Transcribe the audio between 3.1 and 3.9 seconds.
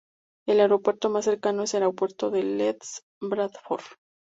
Bradford.